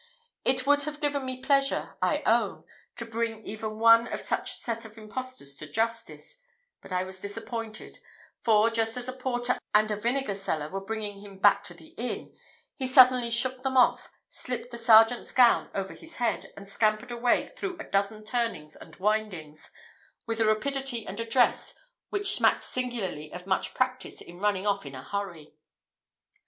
It 0.43 0.65
would 0.65 0.81
have 0.85 0.99
given 0.99 1.25
me 1.25 1.43
pleasure, 1.43 1.95
I 2.01 2.23
own, 2.25 2.63
to 2.95 3.05
bring 3.05 3.45
even 3.45 3.77
one 3.77 4.07
of 4.11 4.19
such 4.19 4.49
a 4.49 4.53
set 4.55 4.83
of 4.83 4.97
impostors 4.97 5.55
to 5.57 5.67
justice, 5.71 6.39
but 6.81 6.91
I 6.91 7.03
was 7.03 7.19
disappointed; 7.21 7.99
for, 8.41 8.71
just 8.71 8.97
as 8.97 9.07
a 9.07 9.13
porter 9.13 9.59
and 9.75 9.91
a 9.91 9.95
vinegar 9.95 10.33
seller 10.33 10.69
were 10.69 10.81
bringing 10.83 11.19
him 11.19 11.37
back 11.37 11.63
to 11.65 11.75
the 11.75 11.89
inn, 11.99 12.35
he 12.73 12.87
suddenly 12.87 13.29
shook 13.29 13.61
them 13.61 13.77
off, 13.77 14.09
slipped 14.27 14.71
the 14.71 14.79
sergeant's 14.79 15.31
gown 15.31 15.69
over 15.75 15.93
his 15.93 16.15
head, 16.15 16.51
and 16.57 16.67
scampered 16.67 17.11
away 17.11 17.45
through 17.45 17.77
a 17.77 17.83
dozen 17.83 18.23
turnings 18.25 18.75
and 18.75 18.95
windings, 18.95 19.69
with 20.25 20.39
a 20.39 20.47
rapidity 20.47 21.05
and 21.05 21.19
address 21.19 21.75
which 22.09 22.33
smacked 22.33 22.63
singularly 22.63 23.31
of 23.31 23.45
much 23.45 23.75
practice 23.75 24.19
in 24.19 24.39
running 24.39 24.65
off 24.65 24.83
in 24.83 24.95
a 24.95 25.03
hurry. 25.03 25.53